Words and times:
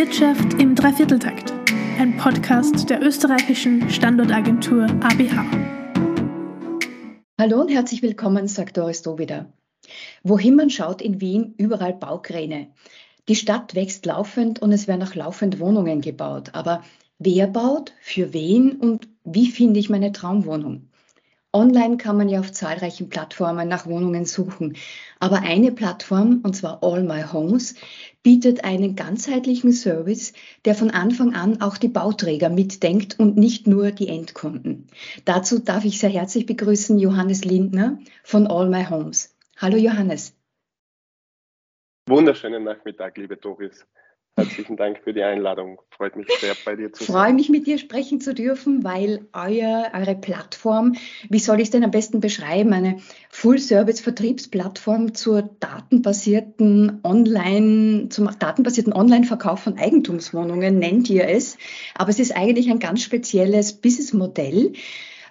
Wirtschaft 0.00 0.54
im 0.54 0.74
Dreivierteltakt, 0.74 1.52
ein 1.98 2.16
Podcast 2.16 2.88
der 2.88 3.02
österreichischen 3.02 3.90
Standortagentur 3.90 4.84
ABH. 4.84 5.44
Hallo 7.38 7.60
und 7.60 7.68
herzlich 7.68 8.00
willkommen, 8.00 8.48
sagt 8.48 8.78
Doris 8.78 9.04
wieder. 9.04 9.52
Wohin 10.22 10.56
man 10.56 10.70
schaut 10.70 11.02
in 11.02 11.20
Wien, 11.20 11.54
überall 11.58 11.92
Baukräne. 11.92 12.68
Die 13.28 13.36
Stadt 13.36 13.74
wächst 13.74 14.06
laufend 14.06 14.62
und 14.62 14.72
es 14.72 14.88
werden 14.88 15.02
auch 15.02 15.14
laufend 15.14 15.60
Wohnungen 15.60 16.00
gebaut. 16.00 16.54
Aber 16.54 16.82
wer 17.18 17.46
baut, 17.46 17.92
für 18.00 18.32
wen 18.32 18.76
und 18.76 19.06
wie 19.24 19.50
finde 19.50 19.80
ich 19.80 19.90
meine 19.90 20.12
Traumwohnung? 20.12 20.88
Online 21.52 21.96
kann 21.96 22.16
man 22.16 22.28
ja 22.28 22.38
auf 22.38 22.52
zahlreichen 22.52 23.08
Plattformen 23.08 23.66
nach 23.66 23.86
Wohnungen 23.86 24.24
suchen. 24.24 24.76
Aber 25.18 25.40
eine 25.42 25.72
Plattform, 25.72 26.40
und 26.44 26.54
zwar 26.54 26.84
All 26.84 27.02
My 27.02 27.22
Homes, 27.22 27.74
bietet 28.22 28.62
einen 28.62 28.94
ganzheitlichen 28.94 29.72
Service, 29.72 30.32
der 30.64 30.76
von 30.76 30.90
Anfang 30.90 31.34
an 31.34 31.60
auch 31.60 31.76
die 31.76 31.88
Bauträger 31.88 32.50
mitdenkt 32.50 33.18
und 33.18 33.36
nicht 33.36 33.66
nur 33.66 33.90
die 33.90 34.08
Endkunden. 34.08 34.86
Dazu 35.24 35.58
darf 35.58 35.84
ich 35.84 35.98
sehr 35.98 36.10
herzlich 36.10 36.46
begrüßen 36.46 36.98
Johannes 36.98 37.44
Lindner 37.44 37.98
von 38.22 38.46
All 38.46 38.68
My 38.68 38.84
Homes. 38.84 39.36
Hallo 39.56 39.76
Johannes. 39.76 40.36
Wunderschönen 42.08 42.62
Nachmittag, 42.62 43.16
liebe 43.16 43.36
Doris. 43.36 43.86
Herzlichen 44.40 44.76
Dank 44.76 44.98
für 45.04 45.12
die 45.12 45.22
Einladung. 45.22 45.80
Freut 45.90 46.16
mich 46.16 46.26
sehr, 46.40 46.54
bei 46.64 46.74
dir 46.74 46.92
zu 46.92 47.04
sein. 47.04 47.14
Freue 47.14 47.34
mich, 47.34 47.50
mit 47.50 47.66
dir 47.66 47.76
sprechen 47.76 48.20
zu 48.20 48.32
dürfen, 48.32 48.82
weil 48.84 49.26
euer, 49.34 49.90
eure 49.94 50.14
Plattform, 50.14 50.94
wie 51.28 51.38
soll 51.38 51.56
ich 51.58 51.64
es 51.64 51.70
denn 51.70 51.84
am 51.84 51.90
besten 51.90 52.20
beschreiben, 52.20 52.72
eine 52.72 52.96
Full-Service-Vertriebsplattform 53.28 55.14
zur 55.14 55.50
datenbasierten 55.60 57.00
Online, 57.04 58.08
zum 58.08 58.30
datenbasierten 58.38 58.94
Online-Verkauf 58.94 59.60
von 59.60 59.78
Eigentumswohnungen 59.78 60.78
nennt 60.78 61.10
ihr 61.10 61.28
es. 61.28 61.58
Aber 61.94 62.08
es 62.08 62.18
ist 62.18 62.34
eigentlich 62.34 62.70
ein 62.70 62.78
ganz 62.78 63.02
spezielles 63.02 63.74
Businessmodell. 63.74 64.72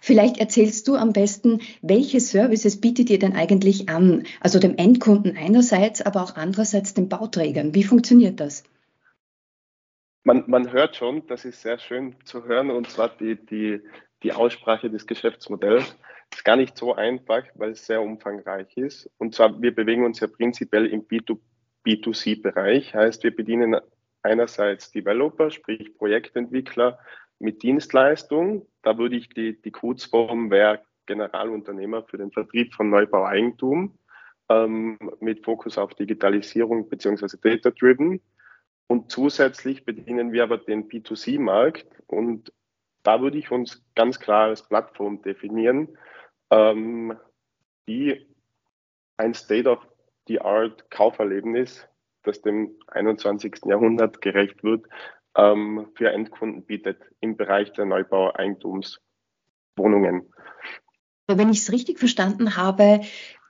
Vielleicht 0.02 0.38
erzählst 0.38 0.88
du 0.88 0.96
am 0.96 1.14
besten, 1.14 1.62
welche 1.82 2.20
Services 2.20 2.80
bietet 2.80 3.10
ihr 3.10 3.20
denn 3.20 3.36
eigentlich 3.36 3.90
an? 3.90 4.24
Also 4.40 4.60
dem 4.60 4.78
Endkunden 4.78 5.36
einerseits, 5.36 6.02
aber 6.02 6.22
auch 6.22 6.36
andererseits 6.36 6.94
den 6.94 7.10
Bauträgern. 7.10 7.74
Wie 7.74 7.84
funktioniert 7.84 8.40
das? 8.40 8.64
Man, 10.30 10.44
man 10.46 10.72
hört 10.72 10.96
schon, 10.96 11.26
das 11.26 11.44
ist 11.44 11.64
sehr 11.64 11.80
schön 11.80 12.16
zu 12.24 12.46
hören, 12.46 12.70
und 12.70 12.88
zwar 12.88 13.10
die, 13.10 13.36
die, 13.36 13.82
die 14.22 14.32
Aussprache 14.32 14.88
des 14.92 15.08
Geschäftsmodells. 15.08 15.98
Ist 16.32 16.46
gar 16.46 16.56
nicht 16.56 16.78
so 16.78 16.94
einfach, 16.94 17.42
weil 17.56 17.72
es 17.72 17.88
sehr 17.88 18.04
umfangreich 18.04 18.78
ist. 18.78 19.10
Und 19.18 19.34
zwar, 19.34 19.60
wir 19.60 19.74
bewegen 19.74 20.06
uns 20.06 20.20
ja 20.20 20.28
prinzipiell 20.28 20.86
im 20.86 21.08
B2B2C-Bereich, 21.08 22.94
heißt, 22.94 23.24
wir 23.24 23.36
bedienen 23.36 23.76
einerseits 24.22 24.92
Developer, 24.92 25.50
sprich 25.50 25.98
Projektentwickler 25.98 27.00
mit 27.40 27.64
Dienstleistung. 27.64 28.68
Da 28.84 29.00
würde 29.00 29.16
ich 29.16 29.30
die, 29.30 29.60
die 29.60 29.72
Kurzform 29.72 30.52
wäre 30.52 30.84
Generalunternehmer 31.08 32.04
für 32.04 32.20
den 32.20 32.32
Vertrieb 32.32 32.76
von 32.76 32.92
Neubaueigentum 32.92 33.98
ähm, 34.50 35.00
mit 35.22 35.44
Fokus 35.44 35.80
auf 35.80 35.96
Digitalisierung 35.96 36.88
beziehungsweise 36.88 37.40
Data-Driven. 37.40 38.22
Und 38.92 39.12
zusätzlich 39.12 39.86
bedienen 39.86 40.32
wir 40.32 40.42
aber 40.42 40.58
den 40.58 40.90
B2C-Markt 40.90 41.86
und 42.08 42.52
da 43.04 43.22
würde 43.22 43.38
ich 43.38 43.52
uns 43.52 43.86
ganz 43.94 44.20
klar 44.20 44.48
als 44.48 44.68
Plattform 44.68 45.22
definieren, 45.22 45.96
ähm, 46.50 47.16
die 47.88 48.26
ein 49.16 49.36
State-of-the-Art 49.36 50.90
Kauferlebnis, 50.90 51.88
das 52.24 52.42
dem 52.42 52.72
21. 52.88 53.60
Jahrhundert 53.66 54.22
gerecht 54.22 54.64
wird, 54.64 54.88
ähm, 55.36 55.92
für 55.94 56.10
Endkunden 56.10 56.64
bietet 56.64 57.00
im 57.20 57.38
Bereich 57.38 57.72
der 57.74 57.86
Neubau-Eigentumswohnungen. 57.86 60.34
Wenn 61.28 61.52
ich 61.52 61.60
es 61.60 61.72
richtig 61.72 62.00
verstanden 62.00 62.58
habe, 62.58 63.02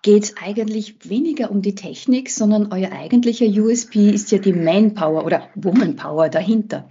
geht 0.01 0.23
es 0.23 0.37
eigentlich 0.37 1.09
weniger 1.09 1.51
um 1.51 1.61
die 1.61 1.75
Technik, 1.75 2.29
sondern 2.29 2.71
euer 2.71 2.91
eigentlicher 2.91 3.45
USP 3.45 4.09
ist 4.09 4.31
ja 4.31 4.37
die 4.37 4.53
Manpower 4.53 5.25
oder 5.25 5.49
Womanpower 5.55 6.29
dahinter. 6.29 6.89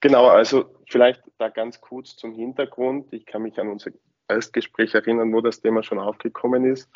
Genau, 0.00 0.26
also 0.26 0.74
vielleicht 0.88 1.22
da 1.38 1.48
ganz 1.48 1.80
kurz 1.80 2.16
zum 2.16 2.34
Hintergrund. 2.34 3.12
Ich 3.12 3.26
kann 3.26 3.42
mich 3.42 3.58
an 3.58 3.68
unser 3.68 3.92
Erstgespräch 4.28 4.94
erinnern, 4.94 5.32
wo 5.32 5.40
das 5.40 5.60
Thema 5.60 5.82
schon 5.82 5.98
aufgekommen 5.98 6.64
ist. 6.64 6.90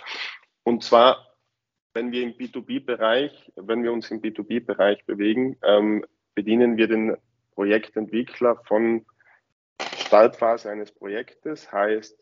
Und 0.63 0.83
zwar, 0.83 1.37
wenn 1.93 2.11
wir 2.11 2.23
im 2.23 2.33
B2B-Bereich, 2.33 3.53
wenn 3.57 3.83
wir 3.83 3.93
uns 3.93 4.11
im 4.11 4.23
B2B-Bereich 4.23 5.05
bewegen, 5.05 5.57
ähm, 5.63 6.05
bedienen 6.35 6.77
wir 6.77 6.89
den 6.89 7.17
Projektentwickler 7.55 8.57
von 8.65 9.05
Startphase 9.99 10.71
eines 10.71 10.91
Projektes, 10.91 11.71
heißt, 11.71 12.19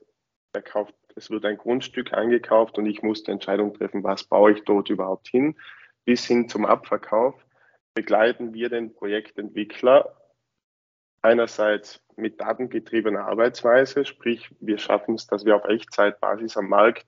er 0.54 0.62
kauft 0.62 0.94
es 1.16 1.30
wird 1.30 1.44
ein 1.44 1.56
Grundstück 1.56 2.12
angekauft 2.12 2.78
und 2.78 2.86
ich 2.86 3.02
muss 3.02 3.22
die 3.22 3.30
Entscheidung 3.30 3.74
treffen, 3.74 4.02
was 4.02 4.24
baue 4.24 4.52
ich 4.52 4.64
dort 4.64 4.90
überhaupt 4.90 5.28
hin. 5.28 5.56
Bis 6.04 6.26
hin 6.26 6.48
zum 6.48 6.64
Abverkauf 6.64 7.34
begleiten 7.94 8.54
wir 8.54 8.68
den 8.68 8.94
Projektentwickler 8.94 10.16
einerseits 11.22 12.02
mit 12.16 12.40
datengetriebener 12.40 13.26
Arbeitsweise, 13.26 14.04
sprich 14.04 14.50
wir 14.60 14.78
schaffen 14.78 15.14
es, 15.14 15.26
dass 15.26 15.44
wir 15.44 15.56
auf 15.56 15.64
Echtzeitbasis 15.64 16.56
am 16.56 16.68
Markt 16.68 17.06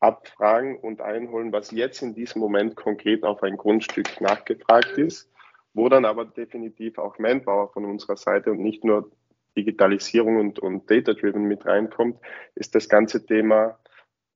abfragen 0.00 0.78
und 0.78 1.02
einholen, 1.02 1.52
was 1.52 1.70
jetzt 1.70 2.02
in 2.02 2.14
diesem 2.14 2.40
Moment 2.40 2.74
konkret 2.74 3.22
auf 3.22 3.42
ein 3.42 3.56
Grundstück 3.56 4.20
nachgefragt 4.20 4.96
ist, 4.96 5.30
wo 5.74 5.88
dann 5.88 6.06
aber 6.06 6.24
definitiv 6.24 6.98
auch 6.98 7.18
Manpower 7.18 7.70
von 7.72 7.84
unserer 7.84 8.16
Seite 8.16 8.50
und 8.50 8.60
nicht 8.60 8.82
nur 8.82 9.10
Digitalisierung 9.56 10.36
und, 10.36 10.58
und 10.58 10.90
Data-Driven 10.90 11.44
mit 11.44 11.66
reinkommt, 11.66 12.18
ist 12.54 12.74
das 12.74 12.88
ganze 12.88 13.24
Thema 13.24 13.78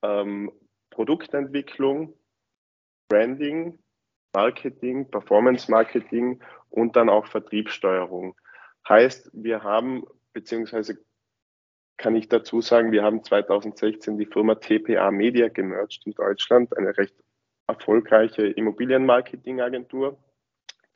ähm, 0.03 0.51
Produktentwicklung, 0.91 2.15
Branding, 3.09 3.79
Marketing, 4.35 5.11
Performance-Marketing 5.11 6.43
und 6.71 6.97
dann 6.97 7.09
auch 7.09 7.27
Vertriebssteuerung. 7.27 8.35
Heißt, 8.89 9.31
wir 9.33 9.63
haben, 9.63 10.05
beziehungsweise 10.33 10.99
kann 11.97 12.17
ich 12.17 12.29
dazu 12.29 12.61
sagen, 12.61 12.91
wir 12.93 13.03
haben 13.03 13.23
2016 13.23 14.19
die 14.19 14.27
Firma 14.27 14.57
TPA 14.57 15.11
Media 15.11 15.49
gemerged 15.49 16.03
in 16.07 16.13
Deutschland, 16.13 16.77
eine 16.77 16.97
recht 16.97 17.15
erfolgreiche 17.67 18.47
Immobilienmarketingagentur 18.47 20.19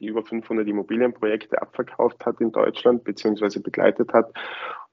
die 0.01 0.07
über 0.07 0.23
500 0.23 0.67
Immobilienprojekte 0.67 1.61
abverkauft 1.61 2.25
hat 2.25 2.41
in 2.41 2.53
Deutschland 2.53 3.05
beziehungsweise 3.05 3.61
begleitet 3.61 4.13
hat. 4.13 4.33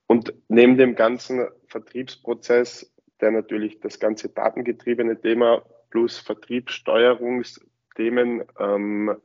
Und 0.07 0.33
neben 0.47 0.77
dem 0.77 0.95
ganzen 0.95 1.47
Vertriebsprozess, 1.67 2.91
der 3.21 3.31
natürlich 3.31 3.79
das 3.79 3.99
ganze 3.99 4.29
datengetriebene 4.29 5.19
Thema 5.19 5.63
plus 5.89 6.19
Vertriebssteuerungsthemen 6.19 8.43
ähm, 8.59 9.16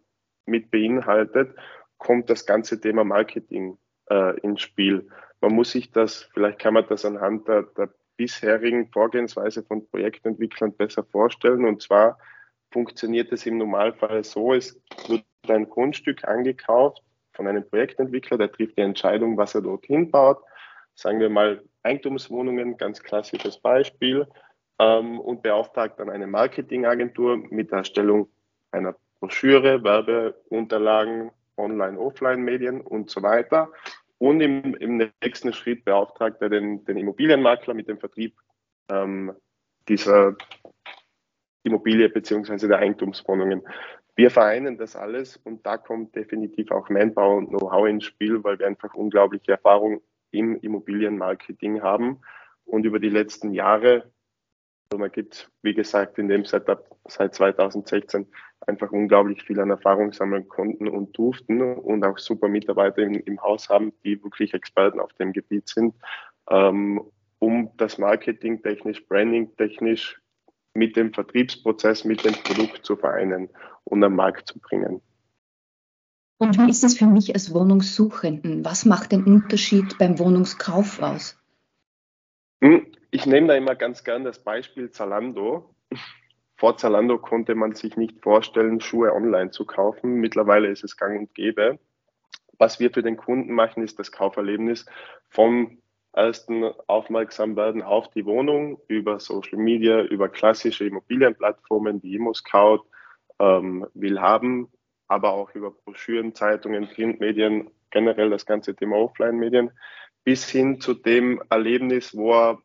mit 0.46 0.70
beinhaltet, 0.70 1.54
kommt 1.98 2.30
das 2.30 2.46
ganze 2.46 2.80
Thema 2.80 3.04
Marketing 3.04 3.76
äh, 4.08 4.40
ins 4.40 4.62
Spiel. 4.62 5.06
Man 5.40 5.54
muss 5.54 5.72
sich 5.72 5.92
das, 5.92 6.30
vielleicht 6.34 6.58
kann 6.58 6.74
man 6.74 6.86
das 6.88 7.04
anhand 7.04 7.48
der, 7.48 7.62
der 7.62 7.90
bisherigen 8.16 8.88
Vorgehensweise 8.88 9.62
von 9.62 9.86
Projektentwicklern 9.88 10.74
besser 10.74 11.04
vorstellen. 11.04 11.64
Und 11.64 11.80
zwar 11.82 12.18
funktioniert 12.70 13.32
es 13.32 13.46
im 13.46 13.58
Normalfall 13.58 14.24
so, 14.24 14.52
es 14.52 14.80
wird 15.08 15.24
ein 15.50 15.68
Grundstück 15.68 16.26
angekauft 16.26 17.02
von 17.32 17.46
einem 17.46 17.68
Projektentwickler, 17.68 18.38
der 18.38 18.52
trifft 18.52 18.76
die 18.76 18.82
Entscheidung, 18.82 19.36
was 19.36 19.54
er 19.54 19.62
dorthin 19.62 20.10
baut. 20.10 20.38
Sagen 20.94 21.20
wir 21.20 21.30
mal 21.30 21.62
Eigentumswohnungen, 21.82 22.76
ganz 22.76 23.02
klassisches 23.02 23.58
Beispiel, 23.58 24.26
ähm, 24.78 25.20
und 25.20 25.42
beauftragt 25.42 26.00
dann 26.00 26.10
eine 26.10 26.26
Marketingagentur 26.26 27.36
mit 27.50 27.70
der 27.70 27.78
Erstellung 27.78 28.28
einer 28.72 28.96
Broschüre, 29.20 29.84
Werbeunterlagen, 29.84 31.30
Online-, 31.56 31.98
Offline-Medien 31.98 32.80
und 32.80 33.10
so 33.10 33.22
weiter. 33.22 33.70
Und 34.18 34.40
im, 34.40 34.74
im, 34.74 35.10
nächsten 35.22 35.52
Schritt 35.52 35.84
beauftragt 35.84 36.40
er 36.40 36.48
den, 36.48 36.84
den 36.84 36.96
Immobilienmakler 36.96 37.74
mit 37.74 37.88
dem 37.88 37.98
Vertrieb 37.98 38.34
ähm, 38.90 39.32
dieser 39.88 40.36
Immobilie 41.62 42.08
beziehungsweise 42.08 42.68
der 42.68 42.78
Eigentumswohnungen. 42.78 43.62
Wir 44.20 44.30
vereinen 44.30 44.76
das 44.76 44.96
alles 44.96 45.38
und 45.38 45.64
da 45.64 45.78
kommt 45.78 46.14
definitiv 46.14 46.72
auch 46.72 46.90
Manpower 46.90 47.38
und 47.38 47.48
Know-how 47.48 47.88
ins 47.88 48.04
Spiel, 48.04 48.44
weil 48.44 48.58
wir 48.58 48.66
einfach 48.66 48.92
unglaubliche 48.92 49.52
Erfahrung 49.52 50.02
im 50.30 50.56
Immobilienmarketing 50.60 51.80
haben. 51.80 52.20
Und 52.66 52.84
über 52.84 52.98
die 52.98 53.08
letzten 53.08 53.54
Jahre, 53.54 54.12
also 54.90 54.98
man 54.98 55.10
gibt, 55.10 55.50
wie 55.62 55.72
gesagt, 55.72 56.18
in 56.18 56.28
dem 56.28 56.44
Setup 56.44 56.98
seit 57.08 57.34
2016 57.34 58.26
einfach 58.66 58.92
unglaublich 58.92 59.42
viel 59.42 59.58
an 59.58 59.70
Erfahrung 59.70 60.12
sammeln 60.12 60.46
konnten 60.48 60.86
und 60.86 61.16
durften 61.16 61.62
und 61.62 62.04
auch 62.04 62.18
super 62.18 62.48
Mitarbeiter 62.48 63.00
im, 63.00 63.14
im 63.14 63.40
Haus 63.40 63.70
haben, 63.70 63.94
die 64.04 64.22
wirklich 64.22 64.52
Experten 64.52 65.00
auf 65.00 65.14
dem 65.14 65.32
Gebiet 65.32 65.66
sind, 65.66 65.94
ähm, 66.50 67.00
um 67.38 67.70
das 67.78 67.96
Marketing 67.96 68.62
technisch, 68.62 69.02
Branding 69.08 69.56
technisch 69.56 70.20
mit 70.74 70.94
dem 70.94 71.14
Vertriebsprozess, 71.14 72.04
mit 72.04 72.22
dem 72.22 72.34
Produkt 72.34 72.84
zu 72.84 72.96
vereinen 72.96 73.48
und 73.90 74.02
am 74.02 74.14
Markt 74.14 74.48
zu 74.48 74.58
bringen. 74.58 75.02
Und 76.38 76.58
wie 76.58 76.70
ist 76.70 76.82
das 76.82 76.96
für 76.96 77.06
mich 77.06 77.34
als 77.34 77.52
Wohnungssuchenden? 77.52 78.64
Was 78.64 78.86
macht 78.86 79.12
den 79.12 79.24
Unterschied 79.24 79.98
beim 79.98 80.18
Wohnungskauf 80.18 81.02
aus? 81.02 81.38
Hm, 82.62 82.86
ich 83.10 83.26
nehme 83.26 83.48
da 83.48 83.54
immer 83.54 83.74
ganz 83.74 84.04
gern 84.04 84.24
das 84.24 84.42
Beispiel 84.42 84.90
Zalando. 84.90 85.74
Vor 86.56 86.76
Zalando 86.76 87.18
konnte 87.18 87.54
man 87.54 87.74
sich 87.74 87.96
nicht 87.96 88.22
vorstellen, 88.22 88.80
Schuhe 88.80 89.12
online 89.14 89.50
zu 89.50 89.64
kaufen. 89.64 90.14
Mittlerweile 90.14 90.68
ist 90.68 90.84
es 90.84 90.96
gang 90.96 91.18
und 91.18 91.34
gäbe. 91.34 91.78
Was 92.58 92.80
wir 92.80 92.90
für 92.90 93.02
den 93.02 93.16
Kunden 93.16 93.54
machen, 93.54 93.82
ist 93.82 93.98
das 93.98 94.12
Kauferlebnis 94.12 94.84
vom 95.28 95.78
ersten 96.12 96.64
Aufmerksamwerden 96.86 97.82
auf 97.82 98.10
die 98.10 98.26
Wohnung 98.26 98.78
über 98.88 99.20
Social 99.20 99.58
Media, 99.58 100.02
über 100.02 100.28
klassische 100.28 100.84
Immobilienplattformen 100.84 102.02
wie 102.02 102.16
ImmoScout, 102.16 102.84
ähm, 103.40 103.86
Willhaben, 103.94 104.68
aber 105.08 105.32
auch 105.32 105.54
über 105.54 105.72
Broschüren, 105.72 106.34
Zeitungen, 106.34 106.88
Printmedien, 106.88 107.70
generell 107.90 108.30
das 108.30 108.46
ganze 108.46 108.76
Thema 108.76 108.96
Offline-Medien, 108.96 109.72
bis 110.22 110.48
hin 110.48 110.80
zu 110.80 110.94
dem 110.94 111.42
Erlebnis, 111.50 112.16
wo 112.16 112.32
er 112.32 112.62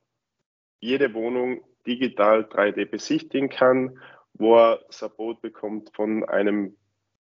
jede 0.80 1.14
Wohnung 1.14 1.64
digital 1.88 2.42
3D 2.44 2.86
besichtigen 2.86 3.50
kann, 3.50 4.00
wo 4.34 4.58
er 4.58 4.86
Support 4.90 5.42
bekommt 5.42 5.92
von 5.96 6.24
einem 6.26 6.76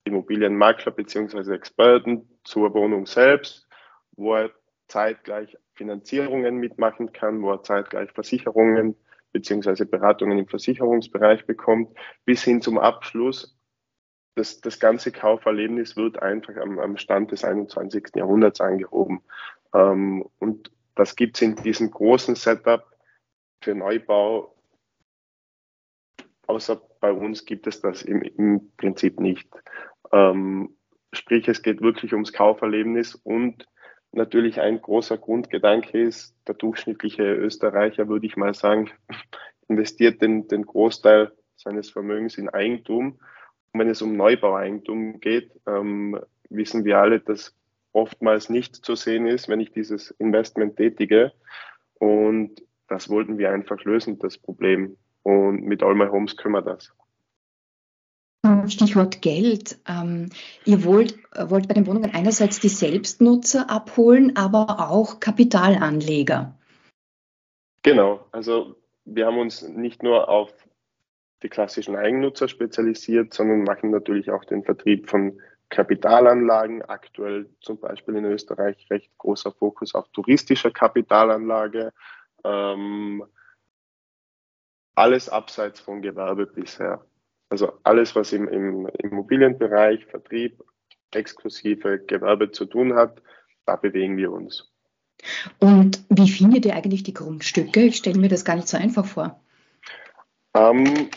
Immobilienmakler 0.04 0.92
bzw. 0.92 1.54
Experten 1.54 2.28
zur 2.44 2.72
Wohnung 2.74 3.06
selbst, 3.06 3.66
wo 4.12 4.34
er 4.34 4.50
zeitgleich 4.88 5.56
Finanzierungen 5.74 6.56
mitmachen 6.56 7.12
kann, 7.12 7.42
wo 7.42 7.52
er 7.52 7.62
zeitgleich 7.62 8.10
Versicherungen 8.12 8.96
bzw. 9.32 9.84
Beratungen 9.84 10.38
im 10.38 10.48
Versicherungsbereich 10.48 11.46
bekommt, 11.46 11.96
bis 12.24 12.42
hin 12.42 12.62
zum 12.62 12.78
Abschluss 12.78 13.58
das, 14.38 14.60
das 14.60 14.78
ganze 14.78 15.10
Kauferlebnis 15.10 15.96
wird 15.96 16.22
einfach 16.22 16.56
am, 16.56 16.78
am 16.78 16.96
Stand 16.96 17.32
des 17.32 17.44
21. 17.44 18.14
Jahrhunderts 18.14 18.60
angehoben. 18.60 19.20
Ähm, 19.74 20.24
und 20.38 20.70
das 20.94 21.16
gibt 21.16 21.36
es 21.36 21.42
in 21.42 21.56
diesem 21.56 21.90
großen 21.90 22.36
Setup 22.36 22.86
für 23.62 23.74
Neubau. 23.74 24.54
Außer 26.46 26.80
bei 27.00 27.12
uns 27.12 27.44
gibt 27.44 27.66
es 27.66 27.80
das 27.80 28.02
im, 28.02 28.22
im 28.22 28.72
Prinzip 28.76 29.20
nicht. 29.20 29.48
Ähm, 30.12 30.76
sprich, 31.12 31.48
es 31.48 31.62
geht 31.62 31.80
wirklich 31.80 32.12
ums 32.12 32.32
Kauferlebnis 32.32 33.14
und 33.16 33.66
natürlich 34.12 34.60
ein 34.60 34.80
großer 34.80 35.18
Grundgedanke 35.18 36.00
ist, 36.00 36.34
der 36.46 36.54
durchschnittliche 36.54 37.22
Österreicher, 37.22 38.08
würde 38.08 38.26
ich 38.26 38.36
mal 38.36 38.54
sagen, 38.54 38.90
investiert 39.68 40.22
den, 40.22 40.48
den 40.48 40.64
Großteil 40.64 41.32
seines 41.56 41.90
Vermögens 41.90 42.38
in 42.38 42.48
Eigentum 42.48 43.18
wenn 43.72 43.88
es 43.88 44.02
um 44.02 44.16
Neubaueigentum 44.16 45.20
geht, 45.20 45.52
ähm, 45.66 46.18
wissen 46.50 46.84
wir 46.84 46.98
alle, 46.98 47.20
dass 47.20 47.54
oftmals 47.92 48.50
nicht 48.50 48.76
zu 48.76 48.94
sehen 48.94 49.26
ist, 49.26 49.48
wenn 49.48 49.60
ich 49.60 49.72
dieses 49.72 50.10
Investment 50.12 50.76
tätige. 50.76 51.32
Und 51.94 52.62
das 52.88 53.08
wollten 53.08 53.38
wir 53.38 53.50
einfach 53.50 53.82
lösen, 53.84 54.18
das 54.18 54.38
Problem. 54.38 54.96
Und 55.22 55.62
mit 55.64 55.82
All 55.82 55.94
My 55.94 56.06
Homes 56.06 56.36
können 56.36 56.54
wir 56.54 56.62
das. 56.62 56.92
Stichwort 58.70 59.22
Geld. 59.22 59.78
Ähm, 59.86 60.30
ihr 60.64 60.84
wollt, 60.84 61.18
wollt 61.36 61.68
bei 61.68 61.74
den 61.74 61.86
Wohnungen 61.86 62.14
einerseits 62.14 62.60
die 62.60 62.68
Selbstnutzer 62.68 63.70
abholen, 63.70 64.36
aber 64.36 64.90
auch 64.90 65.20
Kapitalanleger. 65.20 66.56
Genau. 67.82 68.26
Also 68.32 68.76
wir 69.04 69.26
haben 69.26 69.38
uns 69.38 69.62
nicht 69.62 70.02
nur 70.02 70.28
auf 70.28 70.52
die 71.42 71.48
klassischen 71.48 71.96
Eigennutzer 71.96 72.48
spezialisiert, 72.48 73.32
sondern 73.32 73.62
machen 73.62 73.90
natürlich 73.90 74.30
auch 74.30 74.44
den 74.44 74.64
Vertrieb 74.64 75.08
von 75.08 75.40
Kapitalanlagen. 75.68 76.82
Aktuell 76.82 77.48
zum 77.60 77.78
Beispiel 77.78 78.16
in 78.16 78.24
Österreich 78.24 78.86
recht 78.90 79.10
großer 79.18 79.52
Fokus 79.52 79.94
auf 79.94 80.08
touristischer 80.08 80.70
Kapitalanlage. 80.70 81.92
Ähm, 82.44 83.24
alles 84.94 85.28
abseits 85.28 85.80
von 85.80 86.02
Gewerbe 86.02 86.46
bisher. 86.46 87.04
Also 87.50 87.72
alles, 87.82 88.14
was 88.14 88.32
im, 88.32 88.48
im 88.48 88.86
Immobilienbereich, 88.98 90.04
Vertrieb, 90.06 90.62
exklusive 91.12 91.98
Gewerbe 92.00 92.50
zu 92.50 92.66
tun 92.66 92.94
hat, 92.94 93.22
da 93.64 93.76
bewegen 93.76 94.16
wir 94.16 94.30
uns. 94.32 94.70
Und 95.58 96.04
wie 96.08 96.30
findet 96.30 96.66
ihr 96.66 96.74
eigentlich 96.74 97.02
die 97.02 97.14
Grundstücke? 97.14 97.80
Ich 97.80 97.96
stelle 97.96 98.18
mir 98.18 98.28
das 98.28 98.44
gar 98.44 98.56
nicht 98.56 98.68
so 98.68 98.76
einfach 98.76 99.04
vor. 99.04 99.40
Ähm, 100.54 101.08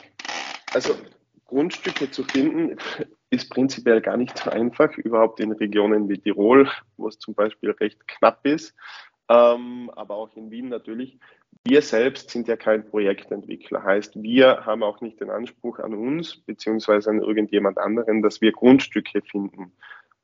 also 0.73 0.95
Grundstücke 1.45 2.09
zu 2.09 2.23
finden 2.23 2.77
ist 3.29 3.49
prinzipiell 3.49 4.01
gar 4.01 4.17
nicht 4.17 4.37
so 4.37 4.49
einfach, 4.49 4.97
überhaupt 4.97 5.39
in 5.39 5.51
Regionen 5.51 6.09
wie 6.09 6.17
Tirol, 6.17 6.69
wo 6.97 7.07
es 7.07 7.19
zum 7.19 7.33
Beispiel 7.33 7.71
recht 7.71 8.07
knapp 8.07 8.45
ist, 8.45 8.73
ähm, 9.31 9.89
aber 9.95 10.15
auch 10.15 10.35
in 10.35 10.51
Wien 10.51 10.67
natürlich. 10.67 11.17
Wir 11.63 11.81
selbst 11.81 12.31
sind 12.31 12.47
ja 12.47 12.57
kein 12.57 12.85
Projektentwickler, 12.85 13.83
heißt, 13.83 14.21
wir 14.21 14.65
haben 14.65 14.83
auch 14.83 14.99
nicht 14.99 15.21
den 15.21 15.29
Anspruch 15.29 15.79
an 15.79 15.93
uns 15.93 16.37
beziehungsweise 16.37 17.09
an 17.09 17.21
irgendjemand 17.21 17.77
anderen, 17.77 18.21
dass 18.21 18.41
wir 18.41 18.51
Grundstücke 18.51 19.21
finden. 19.21 19.71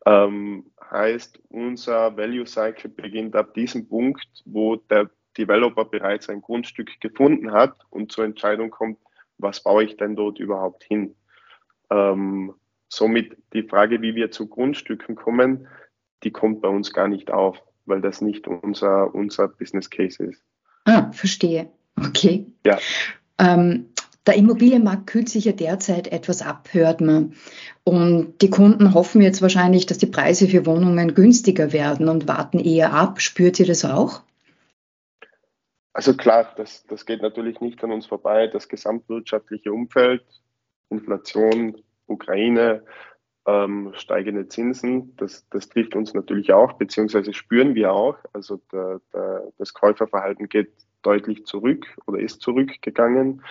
Ähm, 0.05 0.65
heißt, 0.89 1.39
unser 1.49 2.17
Value 2.17 2.47
Cycle 2.47 2.89
beginnt 2.89 3.35
ab 3.35 3.53
diesem 3.53 3.87
Punkt, 3.87 4.27
wo 4.45 4.77
der 4.77 5.09
Developer 5.37 5.85
bereits 5.85 6.27
ein 6.29 6.41
Grundstück 6.41 6.99
gefunden 6.99 7.51
hat 7.51 7.77
und 7.91 8.11
zur 8.11 8.25
Entscheidung 8.25 8.71
kommt, 8.71 8.97
was 9.37 9.61
baue 9.61 9.83
ich 9.83 9.95
denn 9.97 10.15
dort 10.15 10.39
überhaupt 10.39 10.83
hin? 10.83 11.15
Ähm, 11.91 12.55
somit 12.89 13.37
die 13.53 13.63
Frage, 13.63 14.01
wie 14.01 14.15
wir 14.15 14.31
zu 14.31 14.47
Grundstücken 14.47 15.15
kommen, 15.15 15.67
die 16.23 16.31
kommt 16.31 16.61
bei 16.61 16.69
uns 16.69 16.93
gar 16.93 17.07
nicht 17.07 17.29
auf, 17.29 17.61
weil 17.87 18.01
das 18.01 18.21
nicht 18.21 18.47
unser, 18.47 19.13
unser 19.13 19.47
Business 19.47 19.89
Case 19.89 20.23
ist. 20.23 20.43
Ah, 20.85 21.11
verstehe. 21.11 21.69
Okay. 21.97 22.45
Ja. 22.65 22.77
Ähm, 23.39 23.87
der 24.27 24.35
Immobilienmarkt 24.35 25.07
kühlt 25.07 25.29
sich 25.29 25.45
ja 25.45 25.53
derzeit 25.53 26.09
etwas 26.09 26.41
ab, 26.41 26.69
hört 26.73 26.99
man. 26.99 27.33
Und 27.85 28.41
die 28.41 28.49
Kunden 28.49 28.93
hoffen 28.93 29.21
jetzt 29.21 29.41
wahrscheinlich, 29.41 29.85
dass 29.85 29.97
die 29.97 30.05
Preise 30.05 30.49
für 30.49 30.65
Wohnungen 30.65 31.13
günstiger 31.13 31.71
werden 31.71 32.09
und 32.09 32.27
warten 32.27 32.59
eher 32.59 32.93
ab. 32.93 33.21
Spürt 33.21 33.59
ihr 33.59 33.65
das 33.65 33.85
auch? 33.85 34.21
Also 35.93 36.13
klar, 36.13 36.53
das, 36.57 36.85
das 36.87 37.05
geht 37.05 37.21
natürlich 37.21 37.61
nicht 37.61 37.81
an 37.83 37.91
uns 37.91 38.05
vorbei. 38.05 38.47
Das 38.47 38.67
gesamtwirtschaftliche 38.67 39.71
Umfeld, 39.71 40.23
Inflation, 40.89 41.81
Ukraine, 42.05 42.83
ähm, 43.47 43.93
steigende 43.95 44.47
Zinsen, 44.49 45.15
das, 45.15 45.47
das 45.49 45.69
trifft 45.69 45.95
uns 45.95 46.13
natürlich 46.13 46.51
auch, 46.51 46.73
beziehungsweise 46.73 47.33
spüren 47.33 47.75
wir 47.75 47.93
auch. 47.93 48.17
Also 48.33 48.61
der, 48.71 48.99
der, 49.13 49.53
das 49.57 49.73
Käuferverhalten 49.73 50.49
geht 50.49 50.71
deutlich 51.01 51.45
zurück 51.45 51.87
oder 52.05 52.19
ist 52.19 52.41
zurückgegangen. 52.41 53.41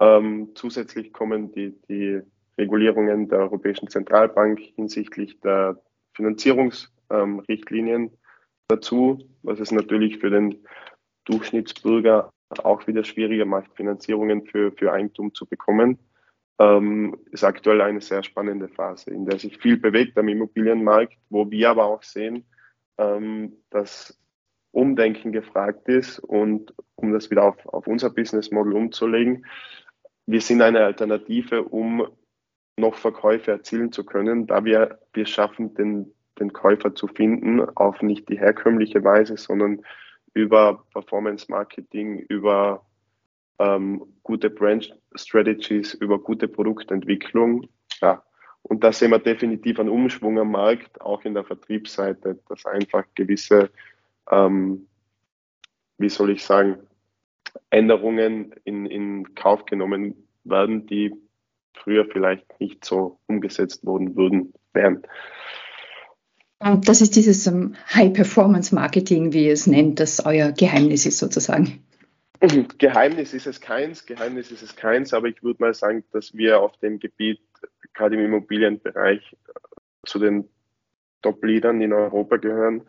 Ähm, 0.00 0.50
zusätzlich 0.54 1.12
kommen 1.12 1.50
die, 1.52 1.74
die 1.88 2.20
Regulierungen 2.58 3.28
der 3.28 3.38
Europäischen 3.38 3.88
Zentralbank 3.88 4.60
hinsichtlich 4.76 5.40
der 5.40 5.80
Finanzierungsrichtlinien 6.14 8.02
ähm, 8.02 8.10
dazu, 8.68 9.18
was 9.42 9.60
es 9.60 9.72
natürlich 9.72 10.18
für 10.18 10.30
den 10.30 10.62
Durchschnittsbürger 11.24 12.30
auch 12.62 12.86
wieder 12.86 13.04
schwieriger 13.04 13.44
macht, 13.46 13.74
Finanzierungen 13.74 14.44
für, 14.46 14.72
für 14.72 14.92
Eigentum 14.92 15.32
zu 15.34 15.46
bekommen. 15.46 15.98
Ähm, 16.60 17.16
ist 17.30 17.44
aktuell 17.44 17.80
eine 17.80 18.00
sehr 18.00 18.22
spannende 18.24 18.68
Phase, 18.68 19.10
in 19.10 19.26
der 19.26 19.38
sich 19.38 19.58
viel 19.58 19.76
bewegt 19.76 20.18
am 20.18 20.28
Immobilienmarkt, 20.28 21.16
wo 21.30 21.48
wir 21.50 21.70
aber 21.70 21.84
auch 21.84 22.02
sehen, 22.02 22.44
ähm, 22.98 23.52
dass 23.70 24.18
Umdenken 24.72 25.32
gefragt 25.32 25.88
ist 25.88 26.18
und 26.18 26.74
um 26.96 27.12
das 27.12 27.30
wieder 27.30 27.44
auf, 27.44 27.66
auf 27.66 27.86
unser 27.86 28.10
Business 28.10 28.50
Model 28.50 28.72
umzulegen, 28.72 29.46
wir 30.26 30.40
sind 30.40 30.60
eine 30.60 30.84
Alternative, 30.84 31.62
um 31.62 32.06
noch 32.76 32.96
Verkäufe 32.96 33.50
erzielen 33.50 33.92
zu 33.92 34.04
können, 34.04 34.46
da 34.46 34.64
wir, 34.64 34.98
wir 35.12 35.26
schaffen, 35.26 35.74
den, 35.74 36.12
den 36.38 36.52
Käufer 36.52 36.94
zu 36.94 37.06
finden 37.06 37.60
auf 37.76 38.02
nicht 38.02 38.28
die 38.28 38.38
herkömmliche 38.38 39.02
Weise, 39.02 39.36
sondern 39.36 39.82
über 40.34 40.84
Performance 40.92 41.46
Marketing, 41.48 42.18
über 42.28 42.84
ähm, 43.58 44.04
gute 44.22 44.50
Brand 44.50 44.96
Strategies, 45.14 45.94
über 45.94 46.18
gute 46.18 46.48
Produktentwicklung. 46.48 47.68
Ja. 48.00 48.22
Und 48.62 48.84
da 48.84 48.92
sehen 48.92 49.10
wir 49.10 49.18
definitiv 49.18 49.80
einen 49.80 49.88
Umschwung 49.88 50.38
am 50.38 50.52
Markt, 50.52 51.00
auch 51.00 51.24
in 51.24 51.34
der 51.34 51.44
Vertriebsseite, 51.44 52.38
dass 52.48 52.66
einfach 52.66 53.04
gewisse, 53.14 53.70
ähm, 54.30 54.86
wie 55.96 56.08
soll 56.08 56.30
ich 56.30 56.44
sagen, 56.44 56.78
Änderungen 57.70 58.54
in, 58.64 58.86
in 58.86 59.34
Kauf 59.34 59.64
genommen 59.64 60.14
werden, 60.44 60.86
die 60.86 61.14
früher 61.72 62.06
vielleicht 62.06 62.60
nicht 62.60 62.84
so 62.84 63.18
umgesetzt 63.26 63.84
worden 63.86 64.16
würden, 64.16 64.52
wären. 64.72 65.02
Und 66.60 66.88
das 66.88 67.00
ist 67.00 67.14
dieses 67.14 67.46
um, 67.46 67.54
ähm, 67.54 67.76
High-Performance-Marketing, 67.94 69.32
wie 69.32 69.46
ihr 69.46 69.52
es 69.52 69.66
nennt, 69.66 70.00
das 70.00 70.24
euer 70.24 70.50
Geheimnis 70.52 71.06
ist 71.06 71.18
sozusagen. 71.18 71.84
Geheimnis 72.78 73.34
ist 73.34 73.46
es 73.46 73.60
keins, 73.60 74.06
Geheimnis 74.06 74.50
ist 74.50 74.62
es 74.62 74.76
keins, 74.76 75.12
aber 75.12 75.28
ich 75.28 75.42
würde 75.42 75.62
mal 75.62 75.74
sagen, 75.74 76.04
dass 76.12 76.34
wir 76.34 76.60
auf 76.60 76.76
dem 76.78 76.98
Gebiet, 76.98 77.40
gerade 77.94 78.16
im 78.16 78.24
Immobilienbereich, 78.24 79.36
zu 80.06 80.18
den 80.18 80.48
Top-Leadern 81.22 81.80
in 81.80 81.92
Europa 81.92 82.36
gehören, 82.36 82.82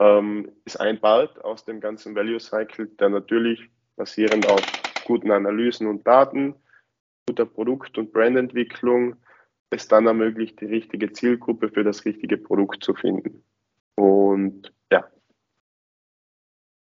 ähm, 0.00 0.50
ist 0.64 0.80
ein 0.80 1.00
Part 1.00 1.42
aus 1.44 1.64
dem 1.64 1.80
ganzen 1.80 2.14
Value 2.14 2.40
Cycle, 2.40 2.86
der 2.98 3.08
natürlich 3.08 3.70
basierend 3.96 4.46
auf 4.46 4.66
guten 5.04 5.30
Analysen 5.30 5.86
und 5.86 6.06
Daten, 6.06 6.54
guter 7.26 7.46
Produkt- 7.46 7.98
und 7.98 8.12
Brandentwicklung 8.12 9.16
es 9.70 9.86
dann 9.86 10.06
ermöglicht, 10.06 10.60
die 10.60 10.66
richtige 10.66 11.12
Zielgruppe 11.12 11.68
für 11.68 11.84
das 11.84 12.04
richtige 12.04 12.38
Produkt 12.38 12.82
zu 12.82 12.94
finden. 12.94 13.44
Und. 13.96 14.72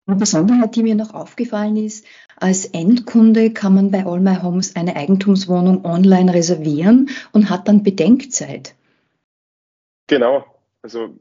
Eine 0.06 0.16
Besonderheit, 0.16 0.74
die 0.74 0.82
mir 0.82 0.96
noch 0.96 1.14
aufgefallen 1.14 1.76
ist, 1.76 2.04
als 2.36 2.66
Endkunde 2.66 3.52
kann 3.52 3.74
man 3.74 3.90
bei 3.92 4.04
All 4.04 4.20
My 4.20 4.36
Homes 4.42 4.74
eine 4.74 4.96
Eigentumswohnung 4.96 5.84
online 5.84 6.34
reservieren 6.34 7.10
und 7.32 7.50
hat 7.50 7.68
dann 7.68 7.84
Bedenkzeit. 7.84 8.74
Genau. 10.08 10.44
Also 10.82 11.14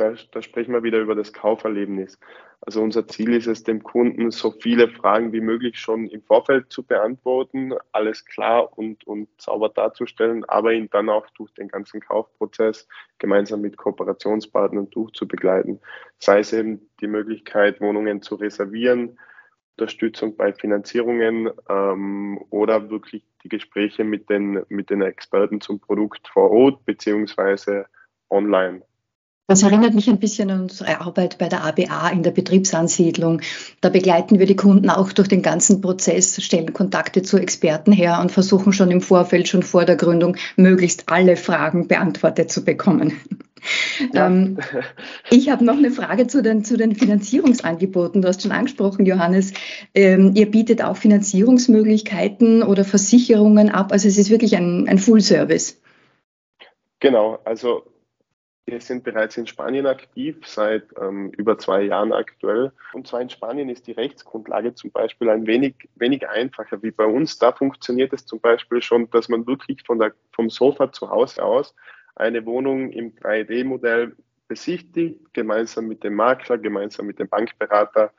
da, 0.00 0.14
da 0.32 0.42
sprechen 0.42 0.72
wir 0.72 0.82
wieder 0.82 0.98
über 0.98 1.14
das 1.14 1.32
Kauferlebnis. 1.32 2.18
Also 2.62 2.82
unser 2.82 3.06
Ziel 3.06 3.34
ist 3.34 3.46
es, 3.46 3.62
dem 3.62 3.82
Kunden 3.82 4.30
so 4.30 4.50
viele 4.50 4.88
Fragen 4.88 5.32
wie 5.32 5.40
möglich 5.40 5.78
schon 5.78 6.08
im 6.08 6.22
Vorfeld 6.22 6.70
zu 6.70 6.82
beantworten, 6.82 7.72
alles 7.92 8.24
klar 8.24 8.76
und, 8.76 9.06
und 9.06 9.28
sauber 9.40 9.70
darzustellen, 9.70 10.44
aber 10.44 10.72
ihn 10.72 10.88
dann 10.90 11.08
auch 11.08 11.26
durch 11.30 11.52
den 11.54 11.68
ganzen 11.68 12.00
Kaufprozess 12.00 12.86
gemeinsam 13.18 13.62
mit 13.62 13.76
Kooperationspartnern 13.76 14.90
durchzubegleiten. 14.90 15.80
Sei 16.18 16.40
es 16.40 16.52
eben 16.52 16.90
die 17.00 17.06
Möglichkeit, 17.06 17.80
Wohnungen 17.80 18.20
zu 18.20 18.34
reservieren, 18.34 19.18
Unterstützung 19.78 20.36
bei 20.36 20.52
Finanzierungen 20.52 21.50
ähm, 21.70 22.38
oder 22.50 22.90
wirklich 22.90 23.24
die 23.42 23.48
Gespräche 23.48 24.04
mit 24.04 24.28
den, 24.28 24.62
mit 24.68 24.90
den 24.90 25.00
Experten 25.00 25.62
zum 25.62 25.80
Produkt 25.80 26.28
vor 26.28 26.50
Ort 26.50 26.84
beziehungsweise 26.84 27.86
online. 28.28 28.82
Das 29.50 29.64
erinnert 29.64 29.94
mich 29.94 30.08
ein 30.08 30.20
bisschen 30.20 30.48
an 30.52 30.60
unsere 30.60 31.00
Arbeit 31.00 31.38
bei 31.38 31.48
der 31.48 31.64
ABA 31.64 32.10
in 32.10 32.22
der 32.22 32.30
Betriebsansiedlung. 32.30 33.40
Da 33.80 33.88
begleiten 33.88 34.38
wir 34.38 34.46
die 34.46 34.54
Kunden 34.54 34.88
auch 34.90 35.12
durch 35.12 35.26
den 35.26 35.42
ganzen 35.42 35.80
Prozess, 35.80 36.40
stellen 36.40 36.72
Kontakte 36.72 37.22
zu 37.22 37.36
Experten 37.36 37.90
her 37.90 38.20
und 38.22 38.30
versuchen 38.30 38.72
schon 38.72 38.92
im 38.92 39.00
Vorfeld, 39.00 39.48
schon 39.48 39.64
vor 39.64 39.84
der 39.84 39.96
Gründung, 39.96 40.36
möglichst 40.54 41.08
alle 41.08 41.34
Fragen 41.34 41.88
beantwortet 41.88 42.52
zu 42.52 42.64
bekommen. 42.64 43.12
Ja. 44.14 44.28
Ähm, 44.28 44.56
ich 45.28 45.50
habe 45.50 45.66
noch 45.66 45.76
eine 45.76 45.90
Frage 45.90 46.26
zu 46.26 46.42
den, 46.42 46.64
zu 46.64 46.78
den 46.78 46.94
Finanzierungsangeboten. 46.94 48.22
Du 48.22 48.28
hast 48.28 48.40
schon 48.40 48.52
angesprochen, 48.52 49.04
Johannes. 49.04 49.52
Ähm, 49.94 50.32
ihr 50.34 50.50
bietet 50.50 50.82
auch 50.82 50.96
Finanzierungsmöglichkeiten 50.96 52.62
oder 52.62 52.86
Versicherungen 52.86 53.68
ab. 53.68 53.92
Also 53.92 54.08
es 54.08 54.16
ist 54.16 54.30
wirklich 54.30 54.56
ein, 54.56 54.88
ein 54.88 54.96
Full-Service. 54.96 55.78
Genau, 57.00 57.38
also 57.44 57.82
wir 58.66 58.80
sind 58.80 59.04
bereits 59.04 59.36
in 59.36 59.46
Spanien 59.46 59.86
aktiv, 59.86 60.46
seit 60.46 60.84
ähm, 61.00 61.30
über 61.36 61.58
zwei 61.58 61.82
Jahren 61.82 62.12
aktuell. 62.12 62.72
Und 62.92 63.06
zwar 63.06 63.20
in 63.20 63.30
Spanien 63.30 63.68
ist 63.68 63.86
die 63.86 63.92
Rechtsgrundlage 63.92 64.74
zum 64.74 64.92
Beispiel 64.92 65.28
ein 65.28 65.46
wenig, 65.46 65.88
wenig 65.96 66.28
einfacher 66.28 66.82
wie 66.82 66.90
bei 66.90 67.04
uns. 67.04 67.38
Da 67.38 67.52
funktioniert 67.52 68.12
es 68.12 68.26
zum 68.26 68.40
Beispiel 68.40 68.82
schon, 68.82 69.10
dass 69.10 69.28
man 69.28 69.46
wirklich 69.46 69.82
von 69.84 69.98
der, 69.98 70.12
vom 70.32 70.50
Sofa 70.50 70.92
zu 70.92 71.10
Hause 71.10 71.42
aus 71.42 71.74
eine 72.14 72.44
Wohnung 72.46 72.90
im 72.90 73.14
3D-Modell 73.16 74.14
besichtigt, 74.46 75.32
gemeinsam 75.32 75.86
mit 75.86 76.04
dem 76.04 76.14
Makler, 76.14 76.58
gemeinsam 76.58 77.06
mit 77.06 77.18
dem 77.18 77.28
Bankberater, 77.28 78.12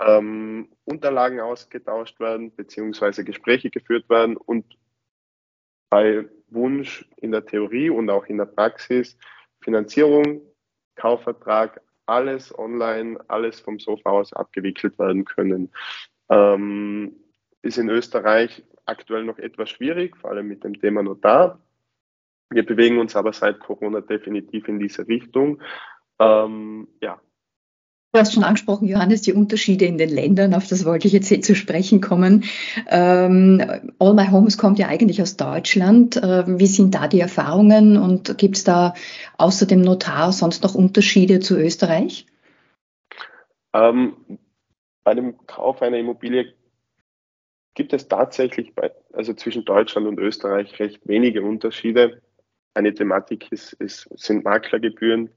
ähm, 0.00 0.68
Unterlagen 0.84 1.40
ausgetauscht 1.40 2.18
werden, 2.18 2.54
beziehungsweise 2.54 3.24
Gespräche 3.24 3.70
geführt 3.70 4.08
werden 4.08 4.36
und 4.36 4.64
bei 5.90 6.24
Wunsch 6.48 7.06
in 7.16 7.32
der 7.32 7.44
Theorie 7.44 7.90
und 7.90 8.08
auch 8.10 8.26
in 8.26 8.38
der 8.38 8.46
Praxis 8.46 9.16
Finanzierung, 9.62 10.42
Kaufvertrag, 10.96 11.80
alles 12.06 12.56
online, 12.58 13.18
alles 13.28 13.60
vom 13.60 13.78
Sofa 13.78 14.10
aus 14.10 14.32
abgewickelt 14.32 14.98
werden 14.98 15.24
können. 15.24 15.70
Ähm, 16.28 17.14
ist 17.62 17.78
in 17.78 17.88
Österreich 17.88 18.62
aktuell 18.84 19.24
noch 19.24 19.38
etwas 19.38 19.70
schwierig, 19.70 20.16
vor 20.16 20.30
allem 20.30 20.48
mit 20.48 20.64
dem 20.64 20.78
Thema 20.78 21.02
Notar. 21.02 21.60
Wir 22.50 22.66
bewegen 22.66 22.98
uns 22.98 23.16
aber 23.16 23.32
seit 23.32 23.60
Corona 23.60 24.00
definitiv 24.00 24.68
in 24.68 24.78
diese 24.78 25.06
Richtung. 25.06 25.62
Ähm, 26.18 26.88
ja, 27.00 27.20
Du 28.14 28.18
hast 28.18 28.34
schon 28.34 28.44
angesprochen, 28.44 28.88
Johannes, 28.88 29.22
die 29.22 29.32
Unterschiede 29.32 29.86
in 29.86 29.96
den 29.96 30.10
Ländern, 30.10 30.52
auf 30.52 30.66
das 30.68 30.84
wollte 30.84 31.06
ich 31.06 31.14
jetzt 31.14 31.44
zu 31.44 31.54
sprechen 31.54 32.02
kommen. 32.02 32.44
Ähm, 32.90 33.62
All 33.98 34.12
My 34.12 34.26
Homes 34.26 34.58
kommt 34.58 34.78
ja 34.78 34.88
eigentlich 34.88 35.22
aus 35.22 35.38
Deutschland. 35.38 36.18
Äh, 36.18 36.58
wie 36.58 36.66
sind 36.66 36.94
da 36.94 37.08
die 37.08 37.20
Erfahrungen 37.20 37.96
und 37.96 38.36
gibt 38.36 38.56
es 38.56 38.64
da 38.64 38.92
außer 39.38 39.64
dem 39.64 39.80
Notar 39.80 40.30
sonst 40.32 40.62
noch 40.62 40.74
Unterschiede 40.74 41.40
zu 41.40 41.56
Österreich? 41.56 42.26
Ähm, 43.72 44.14
bei 45.04 45.14
dem 45.14 45.46
Kauf 45.46 45.80
einer 45.80 45.96
Immobilie 45.96 46.52
gibt 47.72 47.94
es 47.94 48.08
tatsächlich 48.08 48.74
bei, 48.74 48.90
also 49.14 49.32
zwischen 49.32 49.64
Deutschland 49.64 50.06
und 50.06 50.18
Österreich 50.18 50.78
recht 50.78 51.00
wenige 51.08 51.40
Unterschiede. 51.40 52.20
Eine 52.74 52.92
Thematik 52.92 53.50
ist, 53.50 53.72
ist, 53.72 54.06
sind 54.16 54.44
Maklergebühren, 54.44 55.30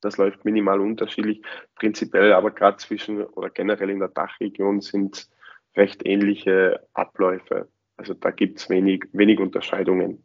das 0.00 0.16
läuft 0.16 0.44
minimal 0.44 0.80
unterschiedlich. 0.80 1.42
Prinzipiell 1.74 2.32
aber 2.32 2.50
gerade 2.50 2.76
zwischen 2.78 3.22
oder 3.24 3.50
generell 3.50 3.90
in 3.90 3.98
der 3.98 4.08
Dachregion 4.08 4.80
sind 4.80 5.28
recht 5.76 6.06
ähnliche 6.06 6.86
Abläufe. 6.94 7.68
Also 7.96 8.14
da 8.14 8.30
gibt 8.30 8.58
es 8.58 8.70
wenig, 8.70 9.04
wenig 9.12 9.40
Unterscheidungen. 9.40 10.24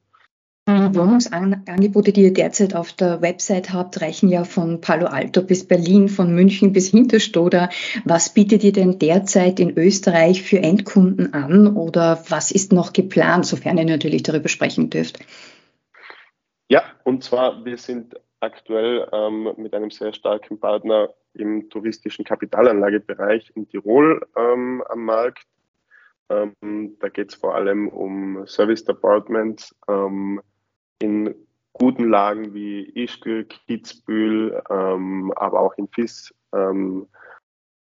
Die 0.65 0.95
Wohnungsangebote, 0.95 2.13
die 2.13 2.21
ihr 2.23 2.33
derzeit 2.33 2.73
auf 2.73 2.93
der 2.93 3.21
Website 3.21 3.73
habt, 3.73 3.99
reichen 3.99 4.29
ja 4.29 4.45
von 4.45 4.79
Palo 4.79 5.07
Alto 5.07 5.41
bis 5.41 5.67
Berlin, 5.67 6.07
von 6.07 6.33
München 6.33 6.71
bis 6.71 6.89
Hinterstoder. 6.89 7.69
Was 8.05 8.33
bietet 8.33 8.63
ihr 8.63 8.71
denn 8.71 8.97
derzeit 8.97 9.59
in 9.59 9.77
Österreich 9.77 10.41
für 10.41 10.59
Endkunden 10.59 11.33
an 11.33 11.75
oder 11.75 12.23
was 12.29 12.51
ist 12.51 12.71
noch 12.71 12.93
geplant, 12.93 13.45
sofern 13.45 13.77
ihr 13.77 13.83
natürlich 13.83 14.23
darüber 14.23 14.47
sprechen 14.47 14.89
dürft? 14.89 15.19
Ja, 16.69 16.83
und 17.03 17.25
zwar, 17.25 17.65
wir 17.65 17.77
sind 17.77 18.15
aktuell 18.43 19.07
ähm, 19.11 19.53
mit 19.57 19.73
einem 19.73 19.89
sehr 19.89 20.13
starken 20.13 20.59
Partner 20.59 21.09
im 21.33 21.69
touristischen 21.69 22.25
Kapitalanlagebereich 22.25 23.51
in 23.55 23.67
Tirol 23.67 24.21
ähm, 24.37 24.83
am 24.89 25.05
Markt. 25.05 25.47
Ähm, 26.29 26.53
da 26.99 27.09
geht 27.09 27.29
es 27.29 27.35
vor 27.35 27.55
allem 27.55 27.87
um 27.87 28.45
Service 28.45 28.83
Departments 28.83 29.75
ähm, 29.87 30.41
in 30.99 31.33
guten 31.71 32.09
Lagen 32.09 32.53
wie 32.53 32.83
Ischgl, 32.83 33.45
Kitzbühel, 33.45 34.61
ähm, 34.69 35.33
aber 35.35 35.61
auch 35.61 35.73
in 35.77 35.87
Fiss. 35.87 36.33
Ähm, 36.53 37.07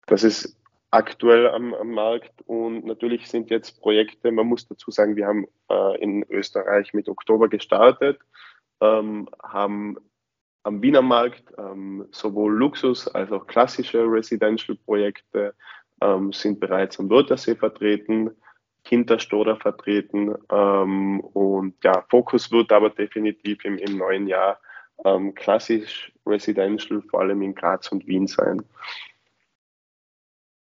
das 0.07 0.25
ist 0.25 0.57
aktuell 0.91 1.49
am, 1.49 1.75
am, 1.75 1.91
Markt 1.91 2.33
und 2.47 2.87
natürlich 2.87 3.29
sind 3.29 3.51
jetzt 3.51 3.81
Projekte, 3.81 4.33
man 4.33 4.47
muss 4.47 4.67
dazu 4.67 4.91
sagen, 4.91 5.17
wir 5.17 5.27
haben 5.27 5.47
äh, 5.71 6.03
in 6.03 6.25
Österreich 6.31 6.95
mit 6.95 7.09
Oktober 7.09 7.49
gestartet, 7.49 8.19
haben 8.81 9.97
am 10.69 10.83
Wiener 10.83 11.03
Markt 11.03 11.45
ähm, 11.57 12.07
sowohl 12.13 12.55
Luxus- 12.55 13.09
als 13.09 13.33
auch 13.33 13.47
klassische 13.47 14.01
Residential-Projekte 14.05 15.55
ähm, 16.03 16.33
sind 16.33 16.61
bereits 16.61 17.01
am 17.01 17.09
Wörthersee 17.09 17.57
vertreten, 17.57 18.31
Hinterstoder 18.87 19.57
vertreten 19.57 20.35
ähm, 20.53 21.21
und 21.21 21.75
ja, 21.83 22.05
Fokus 22.11 22.53
wird 22.53 22.71
aber 22.71 22.91
definitiv 22.91 23.65
im, 23.65 23.79
im 23.79 23.97
neuen 23.97 24.27
Jahr 24.27 24.61
ähm, 25.05 25.35
klassisch 25.35 26.13
Residential, 26.27 27.03
vor 27.03 27.21
allem 27.21 27.41
in 27.43 27.55
Graz 27.55 27.89
und 27.89 28.07
Wien 28.07 28.27
sein. 28.27 28.63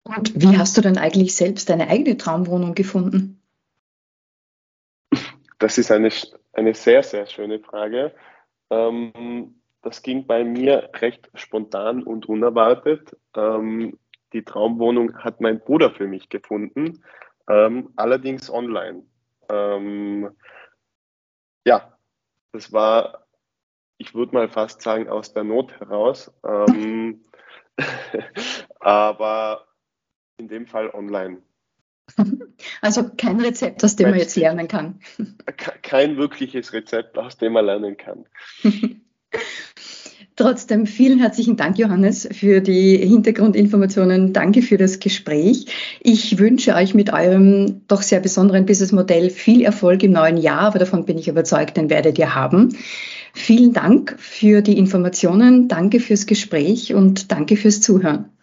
Und 0.03 0.35
wie 0.35 0.59
hast 0.59 0.77
du 0.77 0.81
denn 0.81 0.99
eigentlich 0.99 1.37
selbst 1.37 1.71
deine 1.71 1.89
eigene 1.89 2.17
Traumwohnung 2.17 2.75
gefunden? 2.75 3.41
Das 5.61 5.79
ist 5.79 5.93
eine, 5.93 6.11
eine 6.53 6.75
sehr, 6.75 7.03
sehr 7.05 7.27
schöne 7.27 7.61
Frage. 7.61 8.13
Ähm, 8.71 9.55
das 9.85 10.03
ging 10.03 10.27
bei 10.27 10.45
mir 10.45 10.91
recht 10.95 11.31
spontan 11.35 12.03
und 12.03 12.27
unerwartet. 12.27 13.17
Ähm, 13.37 13.99
die 14.33 14.45
Traumwohnung 14.45 15.17
hat 15.19 15.41
mein 15.41 15.61
Bruder 15.61 15.91
für 15.91 16.09
mich 16.09 16.29
gefunden, 16.29 17.05
ähm, 17.49 17.93
allerdings 17.97 18.51
online. 18.51 19.05
Ähm, 19.49 20.31
ja, 21.67 21.97
das 22.53 22.73
war, 22.73 23.27
ich 23.99 24.15
würde 24.15 24.35
mal 24.35 24.49
fast 24.49 24.83
sagen, 24.83 25.09
aus 25.09 25.33
der 25.33 25.45
Not 25.45 25.79
heraus, 25.79 26.33
ähm, 26.45 27.25
aber 28.81 29.67
in 30.39 30.49
dem 30.49 30.67
Fall 30.67 30.91
online. 30.91 31.43
Also 32.81 33.11
kein 33.17 33.41
Rezept, 33.41 33.83
aus 33.85 33.97
dem 33.97 34.11
man 34.11 34.19
jetzt 34.19 34.37
lernen 34.37 34.69
kann. 34.69 35.01
Kein 35.83 36.17
wirkliches 36.17 36.73
Rezept, 36.73 37.19
aus 37.19 37.39
dem 37.39 37.55
man 37.55 37.67
lernen 37.67 37.97
kann. 37.97 38.27
Trotzdem 40.37 40.87
vielen 40.87 41.21
herzlichen 41.21 41.57
Dank, 41.57 41.79
Johannes, 41.79 42.29
für 42.33 42.61
die 42.61 42.97
Hintergrundinformationen. 42.97 44.33
Danke 44.33 44.63
für 44.63 44.77
das 44.77 44.99
Gespräch. 44.99 45.67
Ich 46.01 46.39
wünsche 46.39 46.75
euch 46.75 46.93
mit 46.93 47.13
eurem 47.13 47.83
doch 47.87 48.03
sehr 48.03 48.19
besonderen 48.19 48.67
Businessmodell 48.67 49.31
viel 49.31 49.63
Erfolg 49.63 50.03
im 50.03 50.11
neuen 50.11 50.37
Jahr, 50.37 50.63
aber 50.63 50.81
davon 50.81 51.05
bin 51.05 51.19
ich 51.19 51.29
überzeugt, 51.29 51.77
den 51.77 51.89
werdet 51.89 52.19
ihr 52.19 52.35
haben. 52.35 52.77
Vielen 53.33 53.73
Dank 53.73 54.17
für 54.19 54.61
die 54.61 54.77
Informationen, 54.77 55.69
danke 55.69 56.01
fürs 56.01 56.27
Gespräch 56.27 56.95
und 56.95 57.31
danke 57.31 57.57
fürs 57.57 57.81
Zuhören. 57.81 58.34